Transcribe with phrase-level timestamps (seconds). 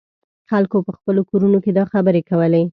[0.49, 2.63] خلکو په خپلو کورونو کې دا خبرې کولې.